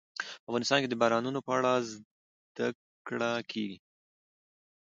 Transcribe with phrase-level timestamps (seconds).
[0.47, 2.67] افغانستان کې د بارانونو په اړه زده
[3.07, 3.77] کړه کېږي.